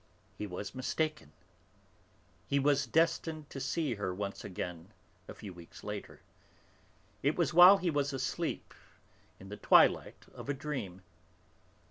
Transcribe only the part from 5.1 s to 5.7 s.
a few